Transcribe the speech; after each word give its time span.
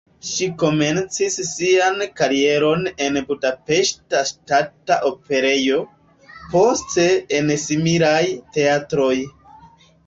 Ŝi 0.27 0.45
komencis 0.61 1.35
sian 1.49 2.01
karieron 2.21 2.89
en 3.09 3.19
Budapeŝta 3.29 4.23
Ŝtata 4.33 4.99
Operejo, 5.13 5.83
poste 6.57 7.09
en 7.41 7.55
similaj 7.69 8.27
teatroj. 8.59 9.15